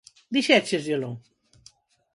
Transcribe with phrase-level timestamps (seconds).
[0.33, 1.11] Dixéchesllelo?